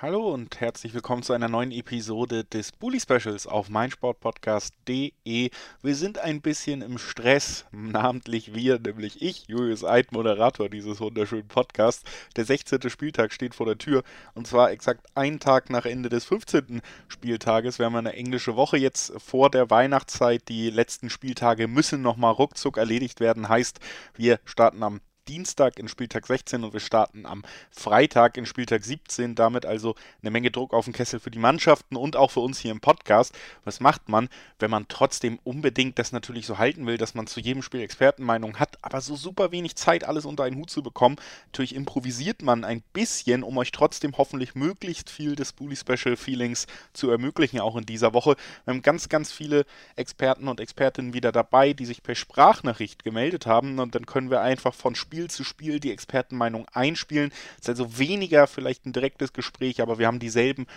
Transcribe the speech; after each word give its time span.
Hallo 0.00 0.32
und 0.32 0.60
herzlich 0.60 0.94
willkommen 0.94 1.24
zu 1.24 1.32
einer 1.32 1.48
neuen 1.48 1.72
Episode 1.72 2.44
des 2.44 2.70
Bully 2.70 3.00
Specials 3.00 3.48
auf 3.48 3.68
meinsportpodcast.de. 3.68 5.50
Wir 5.82 5.94
sind 5.96 6.20
ein 6.20 6.40
bisschen 6.40 6.82
im 6.82 6.98
Stress, 6.98 7.66
namentlich 7.72 8.54
wir, 8.54 8.78
nämlich 8.78 9.20
ich, 9.20 9.48
Julius 9.48 9.82
Eid, 9.82 10.12
Moderator 10.12 10.68
dieses 10.68 11.00
wunderschönen 11.00 11.48
Podcasts. 11.48 12.04
Der 12.36 12.44
16. 12.44 12.88
Spieltag 12.90 13.32
steht 13.32 13.56
vor 13.56 13.66
der 13.66 13.76
Tür 13.76 14.04
und 14.34 14.46
zwar 14.46 14.70
exakt 14.70 15.04
einen 15.16 15.40
Tag 15.40 15.68
nach 15.68 15.84
Ende 15.84 16.08
des 16.08 16.26
15. 16.26 16.80
Spieltages. 17.08 17.80
Wir 17.80 17.86
haben 17.86 17.96
eine 17.96 18.12
englische 18.12 18.54
Woche 18.54 18.76
jetzt 18.76 19.12
vor 19.20 19.50
der 19.50 19.68
Weihnachtszeit. 19.68 20.48
Die 20.48 20.70
letzten 20.70 21.10
Spieltage 21.10 21.66
müssen 21.66 22.02
nochmal 22.02 22.34
ruckzuck 22.34 22.76
erledigt 22.76 23.18
werden. 23.18 23.48
Heißt, 23.48 23.80
wir 24.14 24.38
starten 24.44 24.84
am 24.84 25.00
Dienstag 25.28 25.78
in 25.78 25.88
Spieltag 25.88 26.26
16 26.26 26.64
und 26.64 26.72
wir 26.72 26.80
starten 26.80 27.26
am 27.26 27.44
Freitag 27.70 28.38
in 28.38 28.46
Spieltag 28.46 28.82
17. 28.82 29.34
Damit 29.34 29.66
also 29.66 29.94
eine 30.22 30.30
Menge 30.30 30.50
Druck 30.50 30.72
auf 30.72 30.86
den 30.86 30.94
Kessel 30.94 31.20
für 31.20 31.30
die 31.30 31.38
Mannschaften 31.38 31.96
und 31.96 32.16
auch 32.16 32.30
für 32.30 32.40
uns 32.40 32.58
hier 32.58 32.72
im 32.72 32.80
Podcast. 32.80 33.36
Was 33.64 33.80
macht 33.80 34.08
man, 34.08 34.30
wenn 34.58 34.70
man 34.70 34.88
trotzdem 34.88 35.38
unbedingt 35.44 35.98
das 35.98 36.12
natürlich 36.12 36.46
so 36.46 36.56
halten 36.56 36.86
will, 36.86 36.96
dass 36.96 37.14
man 37.14 37.26
zu 37.26 37.40
jedem 37.40 37.62
Spiel 37.62 37.82
Expertenmeinung 37.82 38.58
hat, 38.58 38.78
aber 38.80 39.02
so 39.02 39.16
super 39.16 39.52
wenig 39.52 39.76
Zeit, 39.76 40.04
alles 40.04 40.24
unter 40.24 40.44
einen 40.44 40.56
Hut 40.56 40.70
zu 40.70 40.82
bekommen? 40.82 41.16
Natürlich 41.48 41.74
improvisiert 41.74 42.40
man 42.40 42.64
ein 42.64 42.82
bisschen, 42.94 43.42
um 43.42 43.58
euch 43.58 43.70
trotzdem 43.70 44.16
hoffentlich 44.16 44.54
möglichst 44.54 45.10
viel 45.10 45.36
des 45.36 45.52
Bully 45.52 45.76
Special 45.76 46.16
Feelings 46.16 46.66
zu 46.94 47.10
ermöglichen, 47.10 47.60
auch 47.60 47.76
in 47.76 47.84
dieser 47.84 48.14
Woche. 48.14 48.36
Wir 48.64 48.72
haben 48.72 48.82
ganz, 48.82 49.10
ganz 49.10 49.30
viele 49.30 49.66
Experten 49.94 50.48
und 50.48 50.58
Expertinnen 50.58 51.12
wieder 51.12 51.32
dabei, 51.32 51.74
die 51.74 51.84
sich 51.84 52.02
per 52.02 52.14
Sprachnachricht 52.14 53.04
gemeldet 53.04 53.44
haben 53.44 53.78
und 53.78 53.94
dann 53.94 54.06
können 54.06 54.30
wir 54.30 54.40
einfach 54.40 54.72
von 54.72 54.94
Spiel 54.94 55.17
Spiel 55.18 55.30
zu 55.30 55.42
Spiel 55.42 55.80
die 55.80 55.90
Expertenmeinung 55.90 56.66
einspielen. 56.72 57.32
Es 57.54 57.62
ist 57.62 57.70
also 57.70 57.98
weniger 57.98 58.46
vielleicht 58.46 58.86
ein 58.86 58.92
direktes 58.92 59.32
Gespräch, 59.32 59.82
aber 59.82 59.98
wir 59.98 60.06
haben 60.06 60.20
dieselben 60.20 60.68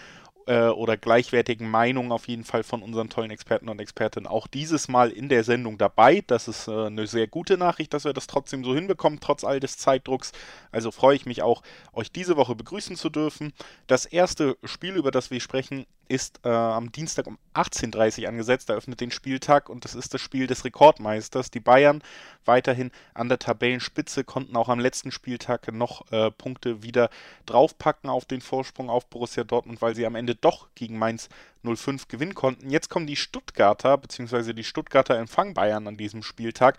äh, 0.48 0.70
oder 0.70 0.98
gleichwertigen 0.98 1.70
Meinungen 1.70 2.12
auf 2.12 2.28
jeden 2.28 2.44
Fall 2.44 2.64
von 2.64 2.82
unseren 2.82 3.10
tollen 3.10 3.30
Experten 3.30 3.70
und 3.70 3.80
Expertinnen 3.80 4.26
auch 4.26 4.48
dieses 4.48 4.88
Mal 4.88 5.12
in 5.12 5.30
der 5.30 5.44
Sendung 5.44 5.78
dabei. 5.78 6.24
Das 6.26 6.48
ist 6.48 6.68
äh, 6.68 6.88
eine 6.88 7.06
sehr 7.06 7.28
gute 7.28 7.56
Nachricht, 7.56 7.94
dass 7.94 8.04
wir 8.04 8.14
das 8.14 8.26
trotzdem 8.26 8.64
so 8.64 8.74
hinbekommen, 8.74 9.20
trotz 9.20 9.44
all 9.44 9.60
des 9.60 9.78
Zeitdrucks. 9.78 10.32
Also 10.72 10.90
freue 10.90 11.16
ich 11.16 11.28
mich 11.28 11.44
auch, 11.44 11.62
euch 11.94 12.12
diese 12.12 12.36
Woche 12.36 12.56
begrüßen 12.56 12.96
zu 12.96 13.12
dürfen. 13.12 13.54
Das 13.86 14.06
erste 14.06 14.58
Spiel, 14.64 14.96
über 14.96 15.12
das 15.12 15.30
wir 15.30 15.40
sprechen, 15.40 15.86
ist 16.08 16.42
äh, 16.44 16.50
am 16.50 16.92
Dienstag 16.92 17.28
um 17.28 17.38
18.30 17.54 18.24
Uhr 18.24 18.30
angesetzt, 18.30 18.70
eröffnet 18.70 19.00
den 19.00 19.12
Spieltag 19.12 19.70
und 19.70 19.86
das 19.86 19.96
ist 19.96 20.14
das 20.14 20.22
Spiel 20.22 20.48
des 20.48 20.66
Rekordmeisters. 20.66 21.52
Die 21.52 21.60
Bayern 21.60 22.04
weiterhin 22.46 22.92
an 23.14 23.30
der 23.30 23.40
Tabellenspitze, 23.40 24.24
konnten 24.24 24.56
auch 24.56 24.70
am 24.70 24.80
letzten 24.80 25.12
Spieltag 25.12 25.72
noch 25.72 26.12
äh, 26.12 26.32
Punkte 26.32 26.84
wieder 26.84 27.10
draufpacken 27.46 28.10
auf 28.10 28.26
den 28.26 28.42
Vorsprung 28.42 28.90
auf 28.90 29.08
Borussia 29.08 29.44
Dortmund, 29.44 29.82
weil 29.82 29.96
sie 29.96 30.06
am 30.06 30.16
Ende 30.16 30.36
doch 30.36 30.70
gegen 30.76 30.98
Mainz 30.98 31.30
05 31.64 32.08
gewinnen 32.08 32.36
konnten. 32.36 32.70
Jetzt 32.70 32.90
kommen 32.90 33.08
die 33.08 33.16
Stuttgarter, 33.16 33.98
beziehungsweise 33.98 34.54
die 34.54 34.64
Stuttgarter 34.64 35.18
Empfang 35.18 35.54
Bayern 35.54 35.88
an 35.88 35.98
diesem 35.98 36.24
Spieltag. 36.24 36.78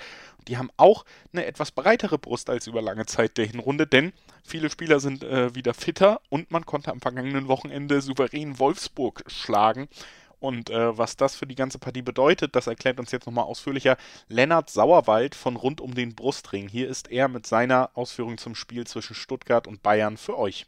Die 0.48 0.58
haben 0.58 0.70
auch 0.77 1.05
eine 1.33 1.47
etwas 1.47 1.70
breitere 1.70 2.19
Brust 2.19 2.50
als 2.50 2.66
über 2.66 2.83
lange 2.83 3.06
Zeit 3.06 3.38
der 3.38 3.47
Hinrunde, 3.47 3.86
denn 3.86 4.12
viele 4.42 4.70
Spieler 4.70 5.00
sind 5.00 5.22
äh, 5.22 5.55
wieder 5.55 5.75
fitter 5.75 6.20
und 6.28 6.50
man 6.50 6.66
konnte 6.66 6.91
am 6.91 7.00
vergangenen 7.00 7.48
Wochenende 7.48 8.00
souverän 8.00 8.58
Wolfsburg 8.58 9.22
schlagen. 9.27 9.88
Und 10.42 10.70
äh, 10.70 10.98
was 10.98 11.16
das 11.16 11.36
für 11.36 11.47
die 11.47 11.55
ganze 11.55 11.78
Partie 11.78 12.03
bedeutet, 12.03 12.56
das 12.56 12.66
erklärt 12.66 12.98
uns 12.98 13.12
jetzt 13.12 13.27
nochmal 13.27 13.44
ausführlicher 13.44 13.97
Lennart 14.28 14.70
Sauerwald 14.70 15.36
von 15.36 15.55
rund 15.55 15.80
um 15.80 15.94
den 15.94 16.16
Brustring. 16.16 16.69
Hier 16.69 16.88
ist 16.88 17.12
er 17.12 17.28
mit 17.28 17.47
seiner 17.47 17.91
Ausführung 17.94 18.38
zum 18.38 18.56
Spiel 18.56 18.84
zwischen 18.84 19.14
Stuttgart 19.14 19.69
und 19.69 19.84
Bayern 19.84 20.16
für 20.16 20.37
euch. 20.37 20.66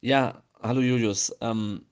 Ja, 0.00 0.40
hallo 0.62 0.82
Julius. 0.82 1.34
Ähm, 1.40 1.84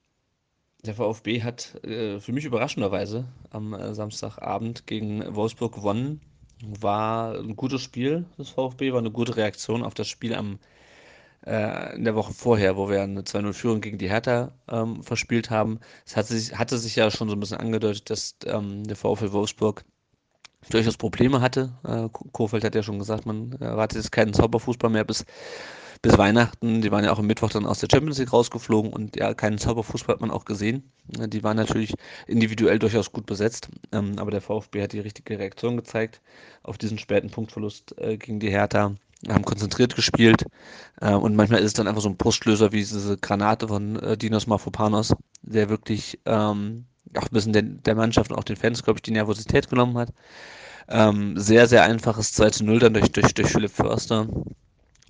der 0.85 0.95
VfB 0.95 1.43
hat 1.43 1.83
äh, 1.85 2.21
für 2.21 2.33
mich 2.33 2.45
überraschenderweise 2.45 3.25
am 3.51 3.73
äh, 3.73 3.95
Samstagabend 3.95 4.87
gegen 4.87 5.35
Wolfsburg 5.35 5.75
gewonnen. 5.75 6.21
War 6.63 7.39
ein 7.39 7.57
gutes 7.57 7.83
Spiel 7.83 8.27
des 8.39 8.51
VfB, 8.51 8.93
war 8.93 9.01
eine 9.01 9.11
gute 9.11 9.37
Reaktion 9.37 9.83
auf 9.83 9.95
das 9.95 10.09
Spiel 10.09 10.35
am, 10.35 10.59
äh, 11.47 11.95
in 11.97 12.05
der 12.05 12.15
Woche 12.15 12.33
vorher, 12.33 12.77
wo 12.77 12.89
wir 12.89 13.03
eine 13.03 13.23
2-0-Führung 13.23 13.81
gegen 13.81 13.99
die 13.99 14.09
Hertha 14.09 14.53
ähm, 14.69 15.03
verspielt 15.03 15.51
haben. 15.51 15.81
Es 16.07 16.17
hatte 16.17 16.35
sich, 16.35 16.57
hatte 16.57 16.79
sich 16.79 16.97
ja 16.97 17.11
schon 17.11 17.29
so 17.29 17.37
ein 17.37 17.41
bisschen 17.41 17.59
angedeutet, 17.59 18.11
dass 18.11 18.37
ähm, 18.47 18.85
der 18.85 18.97
VfB 18.97 19.33
Wolfsburg 19.33 19.85
durchaus 20.71 20.97
Probleme 20.97 21.41
hatte. 21.41 21.73
Äh, 21.85 22.09
Kofeld 22.33 22.65
hat 22.65 22.75
ja 22.75 22.83
schon 22.83 22.99
gesagt, 22.99 23.27
man 23.27 23.53
erwartet 23.53 23.99
jetzt 23.99 24.13
keinen 24.13 24.33
Zauberfußball 24.33 24.91
mehr 24.91 25.05
bis 25.05 25.25
bis 26.05 26.19
Weihnachten. 26.19 26.83
Die 26.83 26.93
waren 26.93 27.03
ja 27.03 27.13
auch 27.13 27.19
am 27.19 27.27
Mittwoch 27.27 27.51
dann 27.51 27.65
aus 27.65 27.79
der 27.79 27.89
Champions 27.91 28.19
League 28.19 28.33
rausgeflogen 28.33 28.93
und 28.93 29.17
ja, 29.17 29.33
keinen 29.33 29.57
Zauberfußball 29.57 30.15
hat 30.15 30.21
man 30.21 30.31
auch 30.31 30.45
gesehen. 30.45 30.93
Die 31.07 31.43
waren 31.43 31.57
natürlich 31.57 31.95
individuell 32.27 32.79
durchaus 32.79 33.11
gut 33.11 33.25
besetzt, 33.25 33.71
ähm, 33.91 34.19
aber 34.19 34.31
der 34.31 34.43
VfB 34.43 34.83
hat 34.83 34.93
die 34.93 35.01
richtige 35.01 35.39
Reaktion 35.39 35.79
gezeigt 35.79 36.21
auf 36.63 36.77
diesen 36.77 36.99
späten 36.99 37.31
Punktverlust 37.31 37.99
äh, 37.99 38.19
gegen 38.19 38.39
die 38.39 38.51
Hertha. 38.51 38.95
Haben 39.31 39.45
konzentriert 39.47 39.97
gespielt 39.97 40.45
äh, 41.01 41.15
und 41.15 41.37
manchmal 41.37 41.61
ist 41.61 41.69
es 41.69 41.73
dann 41.73 41.89
einfach 41.89 42.03
so 42.03 42.11
ein 42.11 42.19
Brustlöser 42.19 42.73
wie 42.73 42.81
diese 42.81 43.17
Granate 43.17 43.69
von 43.69 43.97
äh, 44.01 44.19
Dinos 44.19 44.47
Mafopanos, 44.47 45.15
der 45.41 45.71
wirklich 45.71 46.21
ähm, 46.27 46.85
auch 47.17 47.23
ein 47.23 47.33
bisschen 47.33 47.55
der, 47.55 47.63
der 47.63 47.95
Mannschaft 47.95 48.31
und 48.31 48.37
auch 48.37 48.45
den 48.45 48.57
Fans, 48.57 48.83
glaube 48.83 48.99
ich, 48.99 49.03
die 49.03 49.13
Nervosität 49.13 49.71
genommen 49.71 49.97
hat. 49.97 50.11
Ähm, 50.87 51.39
sehr, 51.39 51.67
sehr 51.67 51.85
einfaches 51.85 52.35
2 52.35 52.51
zu 52.51 52.65
0 52.67 52.79
dann 52.81 52.93
durch, 52.93 53.11
durch, 53.11 53.33
durch 53.33 53.49
Philipp 53.49 53.71
Förster 53.71 54.29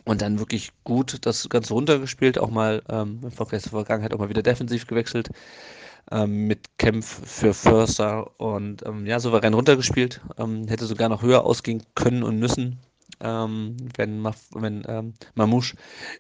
und 0.05 0.23
dann 0.23 0.39
wirklich 0.39 0.71
gut 0.85 1.19
das 1.27 1.49
Ganze 1.49 1.75
runtergespielt, 1.75 2.39
auch 2.39 2.51
mal 2.51 2.83
ähm, 2.89 3.21
im 3.23 3.31
Vergleich 3.33 3.63
zur 3.63 3.73
Vergangenheit 3.73 4.13
auch 4.15 4.19
mal 4.19 4.29
wieder 4.29 4.43
defensiv 4.43 4.87
gewechselt 4.87 5.31
ähm, 6.11 6.47
mit 6.47 6.79
Kämpf 6.79 7.21
für 7.27 7.55
Förster 7.55 8.39
und 8.39 8.85
ähm, 8.87 9.07
ja, 9.07 9.21
souverän 9.21 9.55
runtergespielt. 9.55 10.21
Ähm, 10.39 10.69
hätte 10.69 10.87
sogar 10.87 11.09
noch 11.09 11.23
höher 11.23 11.45
ausgehen 11.45 11.83
können 11.95 12.23
und 12.23 12.39
müssen, 12.39 12.81
ähm, 13.21 13.77
wenn, 13.97 14.23
wenn 14.55 14.83
ähm, 14.87 15.15
Mamouche 15.35 15.77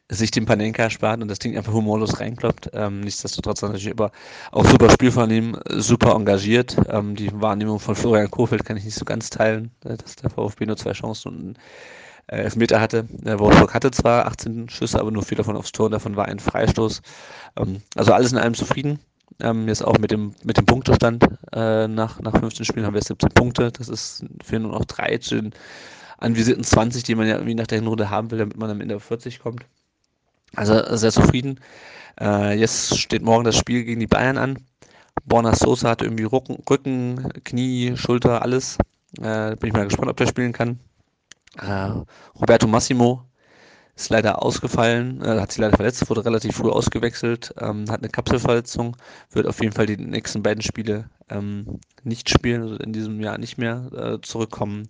sich 0.09 0.31
den 0.31 0.47
Panenka 0.47 0.91
spart 0.91 1.21
und 1.21 1.28
das 1.28 1.39
Ding 1.39 1.56
einfach 1.56 1.72
humorlos 1.72 2.21
reinkloppt. 2.21 2.71
Ähm, 2.72 3.01
nichtsdestotrotz 3.01 3.62
natürlich 3.62 3.91
aber 3.91 4.12
auch 4.53 4.66
super 4.66 4.91
Spiel 4.91 5.11
von 5.12 5.31
ihm, 5.31 5.59
super 5.69 6.15
engagiert. 6.15 6.77
Ähm, 6.89 7.15
die 7.15 7.31
Wahrnehmung 7.33 7.81
von 7.81 7.95
Florian 7.95 8.31
Kofeld 8.31 8.65
kann 8.65 8.77
ich 8.77 8.84
nicht 8.84 8.99
so 8.99 9.05
ganz 9.05 9.31
teilen, 9.31 9.71
äh, 9.84 9.97
dass 9.97 10.16
der 10.16 10.31
VfB 10.31 10.66
nur 10.66 10.77
zwei 10.77 10.93
Chancen 10.93 11.28
und 11.28 11.59
äh, 12.26 12.36
Elfmeter 12.36 12.80
hatte. 12.80 13.06
Äh, 13.24 13.38
Wolfsburg 13.38 13.74
hatte 13.74 13.90
zwar 13.90 14.26
18 14.26 14.68
Schüsse, 14.68 15.00
aber 15.00 15.10
nur 15.10 15.22
vier 15.22 15.38
davon 15.38 15.56
aufs 15.56 15.72
Tor, 15.72 15.90
davon 15.90 16.16
war 16.16 16.26
ein 16.26 16.38
Freistoß. 16.38 17.02
Ähm, 17.56 17.82
also 17.96 18.12
alles 18.12 18.32
in 18.32 18.38
allem 18.38 18.54
zufrieden. 18.54 18.98
Ähm, 19.40 19.66
jetzt 19.68 19.84
auch 19.84 19.98
mit 19.98 20.10
dem, 20.10 20.34
mit 20.44 20.56
dem 20.56 20.66
Punktestand 20.66 21.26
äh, 21.52 21.88
nach, 21.88 22.20
nach 22.20 22.38
15 22.38 22.64
Spielen 22.64 22.86
haben 22.86 22.94
wir 22.94 23.02
17 23.02 23.30
Punkte. 23.30 23.72
Das 23.72 23.88
ist 23.88 24.24
für 24.42 24.58
nur 24.58 24.72
noch 24.72 24.84
drei 24.84 25.18
zu 25.18 25.36
den 25.36 25.54
anvisierten 26.18 26.64
20, 26.64 27.02
die 27.02 27.14
man 27.14 27.26
ja 27.26 27.34
irgendwie 27.34 27.54
nach 27.54 27.66
der 27.66 27.78
Hinrunde 27.78 28.10
haben 28.10 28.30
will, 28.30 28.38
damit 28.38 28.56
man 28.56 28.70
am 28.70 28.80
Ende 28.80 28.96
auf 28.96 29.04
40 29.04 29.41
kommt. 29.41 29.64
Also 30.54 30.96
sehr 30.96 31.10
zufrieden. 31.10 31.60
Äh, 32.20 32.58
jetzt 32.58 32.96
steht 32.98 33.22
morgen 33.22 33.44
das 33.44 33.56
Spiel 33.56 33.84
gegen 33.84 34.00
die 34.00 34.06
Bayern 34.06 34.38
an. 34.38 34.58
Borna 35.24 35.54
Sosa 35.54 35.91
hat 35.91 36.02
irgendwie 36.02 36.24
Rücken, 36.24 36.62
Rücken 36.68 37.30
Knie, 37.44 37.96
Schulter, 37.96 38.42
alles. 38.42 38.78
Äh, 39.20 39.56
bin 39.56 39.68
ich 39.68 39.72
mal 39.72 39.84
gespannt, 39.84 40.10
ob 40.10 40.16
der 40.16 40.26
spielen 40.26 40.52
kann. 40.52 40.78
Äh, 41.60 41.91
Roberto 42.34 42.66
Massimo 42.66 43.25
ist 43.97 44.10
leider 44.10 44.42
ausgefallen, 44.42 45.22
äh, 45.22 45.41
hat 45.41 45.53
sich 45.53 45.60
leider 45.60 45.76
verletzt, 45.76 46.09
wurde 46.10 46.25
relativ 46.25 46.56
früh 46.56 46.70
ausgewechselt, 46.70 47.54
ähm, 47.60 47.88
hat 47.91 48.00
eine 48.00 48.09
Kapselverletzung, 48.09 48.97
wird 49.31 49.47
auf 49.47 49.60
jeden 49.60 49.72
Fall 49.72 49.87
die 49.87 49.97
nächsten 49.97 50.42
beiden 50.42 50.62
Spiele 50.62 51.09
ähm, 51.28 51.81
nicht 52.03 52.28
spielen, 52.28 52.62
also 52.62 52.76
in 52.76 52.92
diesem 52.92 53.20
Jahr 53.20 53.38
nicht 53.38 53.56
mehr 53.56 53.91
äh, 53.95 54.21
zurückkommen. 54.21 54.89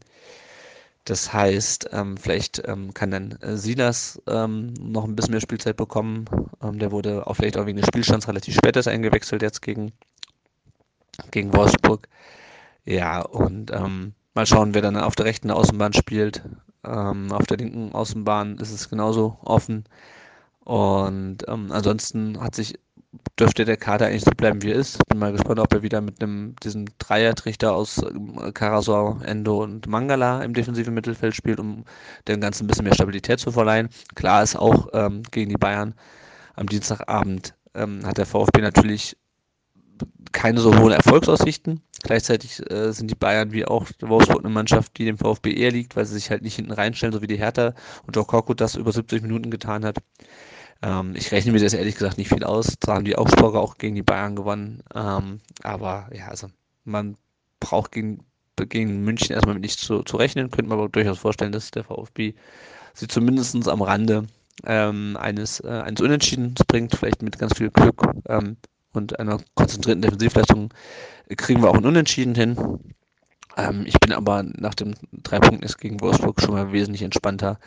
Das 1.04 1.34
heißt, 1.34 1.90
ähm, 1.92 2.16
vielleicht 2.16 2.62
ähm, 2.66 2.94
kann 2.94 3.10
dann 3.10 3.32
äh, 3.42 3.58
Silas 3.58 4.22
ähm, 4.26 4.72
noch 4.80 5.04
ein 5.04 5.14
bisschen 5.14 5.32
mehr 5.32 5.42
Spielzeit 5.42 5.76
bekommen. 5.76 6.24
Ähm, 6.62 6.78
der 6.78 6.92
wurde 6.92 7.26
auch 7.26 7.34
vielleicht 7.34 7.58
auch 7.58 7.66
wegen 7.66 7.76
des 7.76 7.86
Spielstands 7.86 8.26
relativ 8.26 8.54
spät 8.54 8.74
erst 8.74 8.88
eingewechselt 8.88 9.42
jetzt 9.42 9.60
gegen, 9.60 9.92
gegen 11.30 11.52
Wolfsburg. 11.52 12.08
Ja, 12.86 13.20
und 13.20 13.70
ähm, 13.70 14.14
Mal 14.34 14.46
schauen, 14.46 14.74
wer 14.74 14.82
dann 14.82 14.96
auf 14.96 15.16
der 15.16 15.26
rechten 15.26 15.50
Außenbahn 15.50 15.92
spielt. 15.92 16.42
Ähm, 16.84 17.32
auf 17.32 17.46
der 17.46 17.58
linken 17.58 17.92
Außenbahn 17.94 18.58
ist 18.58 18.72
es 18.72 18.90
genauso 18.90 19.38
offen. 19.42 19.84
Und 20.64 21.38
ähm, 21.48 21.70
ansonsten 21.70 22.40
hat 22.40 22.54
sich, 22.54 22.78
dürfte 23.38 23.64
der 23.64 23.76
Kader 23.76 24.06
eigentlich 24.06 24.24
so 24.24 24.32
bleiben, 24.32 24.62
wie 24.62 24.72
er 24.72 24.76
ist. 24.76 24.98
Bin 25.08 25.18
mal 25.18 25.32
gespannt, 25.32 25.60
ob 25.60 25.72
er 25.72 25.82
wieder 25.82 26.00
mit 26.00 26.22
einem, 26.22 26.56
diesem 26.62 26.86
Dreiertrichter 26.98 27.74
aus 27.74 27.98
äh, 27.98 28.52
Karasor, 28.52 29.20
Endo 29.24 29.62
und 29.62 29.86
Mangala 29.86 30.42
im 30.42 30.54
defensiven 30.54 30.94
Mittelfeld 30.94 31.34
spielt, 31.34 31.60
um 31.60 31.84
dem 32.28 32.40
Ganzen 32.40 32.64
ein 32.64 32.66
bisschen 32.66 32.84
mehr 32.84 32.94
Stabilität 32.94 33.40
zu 33.40 33.52
verleihen. 33.52 33.88
Klar 34.14 34.42
ist 34.42 34.56
auch 34.56 34.88
ähm, 34.94 35.22
gegen 35.30 35.50
die 35.50 35.56
Bayern 35.56 35.94
am 36.56 36.66
Dienstagabend 36.66 37.54
ähm, 37.74 38.06
hat 38.06 38.18
der 38.18 38.26
VfB 38.26 38.60
natürlich 38.60 39.16
keine 40.32 40.60
so 40.60 40.76
hohen 40.76 40.92
Erfolgsaussichten. 40.92 41.80
Gleichzeitig 42.02 42.60
äh, 42.70 42.92
sind 42.92 43.10
die 43.10 43.14
Bayern 43.14 43.52
wie 43.52 43.64
auch 43.64 43.86
Wolfsburg 44.00 44.44
eine 44.44 44.52
Mannschaft, 44.52 44.98
die 44.98 45.06
dem 45.06 45.16
VfB 45.16 45.54
eher 45.54 45.70
liegt, 45.70 45.96
weil 45.96 46.04
sie 46.04 46.14
sich 46.14 46.30
halt 46.30 46.42
nicht 46.42 46.56
hinten 46.56 46.72
reinstellen, 46.72 47.12
so 47.12 47.22
wie 47.22 47.26
die 47.26 47.38
Hertha 47.38 47.74
und 48.06 48.14
Joe 48.14 48.24
Korkut 48.24 48.60
das 48.60 48.74
über 48.74 48.92
70 48.92 49.22
Minuten 49.22 49.50
getan 49.50 49.84
hat. 49.84 49.98
Ähm, 50.82 51.14
ich 51.16 51.32
rechne 51.32 51.52
mir 51.52 51.60
das 51.60 51.72
ehrlich 51.72 51.94
gesagt 51.94 52.18
nicht 52.18 52.28
viel 52.28 52.44
aus. 52.44 52.74
Da 52.80 52.94
haben 52.94 53.04
die 53.04 53.16
Augsburger 53.16 53.60
auch 53.60 53.78
gegen 53.78 53.94
die 53.94 54.02
Bayern 54.02 54.36
gewonnen. 54.36 54.82
Ähm, 54.94 55.40
aber 55.62 56.10
ja, 56.12 56.28
also 56.28 56.48
man 56.84 57.16
braucht 57.60 57.92
gegen, 57.92 58.24
gegen 58.68 59.02
München 59.02 59.32
erstmal 59.32 59.54
mit 59.54 59.62
nichts 59.62 59.82
zu, 59.82 60.02
zu 60.02 60.16
rechnen. 60.16 60.50
Könnte 60.50 60.68
man 60.68 60.78
aber 60.78 60.88
durchaus 60.88 61.18
vorstellen, 61.18 61.52
dass 61.52 61.70
der 61.70 61.84
VfB 61.84 62.34
sie 62.92 63.08
zumindest 63.08 63.66
am 63.66 63.82
Rande 63.82 64.26
ähm, 64.64 65.16
eines, 65.18 65.60
äh, 65.60 65.68
eines 65.68 66.00
Unentschiedens 66.00 66.60
bringt, 66.66 66.94
vielleicht 66.94 67.22
mit 67.22 67.38
ganz 67.38 67.56
viel 67.56 67.70
Glück 67.70 68.02
ähm, 68.28 68.56
und 68.94 69.18
einer 69.18 69.38
konzentrierten 69.54 70.02
Defensivleistung 70.02 70.72
kriegen 71.36 71.62
wir 71.62 71.70
auch 71.70 71.76
ein 71.76 71.86
Unentschieden 71.86 72.34
hin. 72.34 72.56
Ähm, 73.56 73.84
ich 73.86 73.98
bin 74.00 74.12
aber 74.12 74.42
nach 74.42 74.74
dem 74.74 74.94
drei 75.12 75.38
Punkten 75.38 75.66
gegen 75.78 76.00
Wolfsburg 76.00 76.40
schon 76.40 76.54
mal 76.54 76.72
wesentlich 76.72 77.02
entspannter 77.02 77.58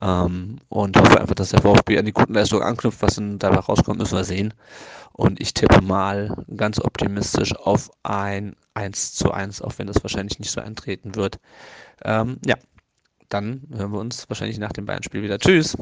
ähm, 0.00 0.58
und 0.68 0.96
hoffe 0.96 1.20
einfach, 1.20 1.34
dass 1.34 1.50
der 1.50 1.62
VfB 1.62 1.98
an 1.98 2.04
die 2.04 2.12
guten 2.12 2.34
Leistungen 2.34 2.62
anknüpft. 2.62 3.02
Was 3.02 3.16
dann 3.16 3.38
dabei 3.38 3.58
rauskommt, 3.58 3.98
müssen 3.98 4.16
wir 4.16 4.24
sehen. 4.24 4.54
Und 5.12 5.40
ich 5.40 5.54
tippe 5.54 5.80
mal 5.80 6.44
ganz 6.56 6.80
optimistisch 6.80 7.54
auf 7.56 7.90
ein 8.02 8.56
1 8.74 9.14
zu 9.14 9.30
1, 9.30 9.62
auch 9.62 9.72
wenn 9.78 9.86
das 9.86 10.02
wahrscheinlich 10.02 10.38
nicht 10.38 10.50
so 10.50 10.60
eintreten 10.60 11.14
wird. 11.14 11.38
Ähm, 12.04 12.38
ja, 12.44 12.56
dann 13.28 13.62
hören 13.72 13.92
wir 13.92 14.00
uns 14.00 14.28
wahrscheinlich 14.28 14.58
nach 14.58 14.72
dem 14.72 14.86
Bayern-Spiel 14.86 15.22
wieder. 15.22 15.38
Tschüss. 15.38 15.76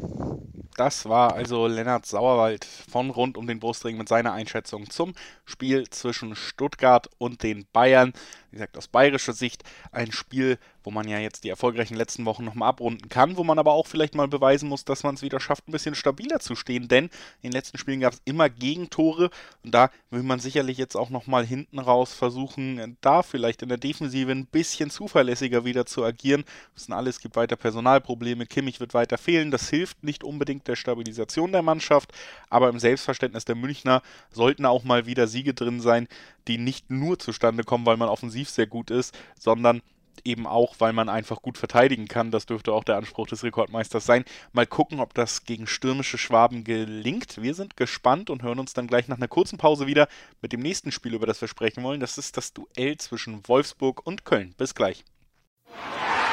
Das 0.77 1.07
war 1.07 1.35
also 1.35 1.67
Lennart 1.67 2.07
Sauerwald 2.07 2.65
von 2.65 3.11
rund 3.11 3.37
um 3.37 3.47
den 3.47 3.61
Brustring 3.61 3.99
mit 3.99 4.09
seiner 4.09 4.33
Einschätzung 4.33 4.89
zum 4.89 5.13
Spiel 5.45 5.89
zwischen 5.91 6.35
Stuttgart 6.35 7.11
und 7.19 7.43
den 7.43 7.67
Bayern. 7.73 8.15
Wie 8.53 8.57
gesagt, 8.57 8.77
aus 8.77 8.87
bayerischer 8.87 9.33
Sicht 9.33 9.65
ein 9.93 10.13
Spiel, 10.13 10.59
wo 10.85 10.91
man 10.91 11.09
ja 11.09 11.19
jetzt 11.19 11.45
die 11.45 11.49
erfolgreichen 11.49 11.95
letzten 11.95 12.27
Wochen 12.27 12.45
nochmal 12.45 12.69
abrunden 12.69 13.09
kann, 13.09 13.39
wo 13.39 13.45
man 13.45 13.59
aber 13.59 13.73
auch 13.73 13.87
vielleicht 13.87 14.15
mal 14.15 14.29
beweisen 14.29 14.69
muss, 14.69 14.85
dass 14.85 15.05
man 15.05 15.15
es 15.15 15.23
wieder 15.23 15.41
schafft, 15.41 15.69
ein 15.69 15.73
bisschen 15.73 15.95
stabiler 15.95 16.39
zu 16.39 16.55
stehen, 16.55 16.87
denn 16.87 17.07
in 17.41 17.51
den 17.51 17.53
letzten 17.53 17.79
Spielen 17.79 18.01
gab 18.01 18.13
es 18.13 18.21
immer 18.27 18.51
Gegentore 18.51 19.31
und 19.65 19.75
da 19.75 19.91
will 20.11 20.23
man 20.23 20.39
sicherlich 20.39 20.77
jetzt 20.77 20.97
auch 20.97 21.09
nochmal 21.09 21.47
hinten 21.47 21.79
raus 21.79 22.13
versuchen, 22.13 22.99
da 23.01 23.23
vielleicht 23.23 23.63
in 23.63 23.71
der 23.71 23.79
Defensive 23.79 24.31
ein 24.31 24.45
bisschen 24.45 24.91
zuverlässiger 24.91 25.65
wieder 25.65 25.87
zu 25.87 26.05
agieren. 26.05 26.45
Das 26.75 26.85
sind 26.85 26.95
alles, 26.95 27.17
es 27.17 27.23
gibt 27.23 27.37
weiter 27.37 27.57
Personalprobleme, 27.57 28.45
Kimmich 28.45 28.81
wird 28.81 28.93
weiter 28.93 29.17
fehlen, 29.17 29.51
das 29.51 29.71
hilft 29.71 30.05
nicht 30.05 30.25
unbedingt 30.25 30.69
der 30.69 30.77
Stabilisation 30.77 31.53
der 31.53 31.63
Mannschaft, 31.63 32.13
aber 32.51 32.69
im 32.69 32.79
Selbstverständnis 32.79 33.47
der 33.47 33.55
Münchner 33.55 34.03
sollten 34.31 34.67
auch 34.67 34.85
mal 34.85 35.07
wieder 35.07 35.27
Siege 35.27 35.55
drin 35.55 35.81
sein, 35.81 36.07
die 36.49 36.59
nicht 36.59 36.91
nur 36.91 37.19
zustande 37.19 37.65
kommen, 37.65 37.87
weil 37.87 37.97
man 37.97 38.09
offensiv 38.09 38.42
sehr 38.51 38.67
gut 38.67 38.91
ist, 38.91 39.17
sondern 39.39 39.83
eben 40.25 40.47
auch, 40.47 40.77
weil 40.79 40.93
man 40.93 41.09
einfach 41.09 41.43
gut 41.43 41.59
verteidigen 41.59 42.07
kann. 42.07 42.31
Das 42.31 42.47
dürfte 42.47 42.73
auch 42.73 42.85
der 42.85 42.97
Anspruch 42.97 43.27
des 43.27 43.43
Rekordmeisters 43.43 44.05
sein. 44.05 44.25
Mal 44.53 44.67
gucken, 44.67 45.01
ob 45.01 45.15
das 45.15 45.45
gegen 45.45 45.67
stürmische 45.67 46.19
Schwaben 46.19 46.65
gelingt. 46.65 47.43
Wir 47.43 47.55
sind 47.55 47.77
gespannt 47.77 48.31
und 48.31 48.43
hören 48.43 48.59
uns 48.59 48.73
dann 48.75 48.87
gleich 48.87 49.09
nach 49.09 49.17
einer 49.17 49.29
kurzen 49.29 49.59
Pause 49.59 49.87
wieder 49.87 50.09
mit 50.41 50.53
dem 50.53 50.61
nächsten 50.61 50.93
Spiel, 50.93 51.15
über 51.15 51.27
das 51.27 51.41
wir 51.41 51.49
sprechen 51.49 51.83
wollen. 51.83 52.01
Das 52.01 52.19
ist 52.19 52.37
das 52.37 52.53
Duell 52.53 52.97
zwischen 52.99 53.47
Wolfsburg 53.49 54.07
und 54.07 54.25
Köln. 54.25 54.55
Bis 54.57 54.75
gleich. 54.75 55.05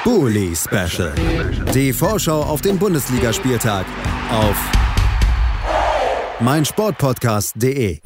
Bully 0.03 0.55
Special. 0.55 1.13
Die 1.73 1.91
Vorschau 1.93 2.41
auf 2.41 2.61
den 2.61 2.79
Bundesligaspieltag 2.79 3.85
auf 4.31 4.55
meinsportpodcast.de. 6.39 7.99